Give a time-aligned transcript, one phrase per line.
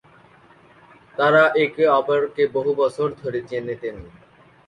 [1.17, 3.95] তারা একে অপরকে বহু বছর ধরে চেনেতেন।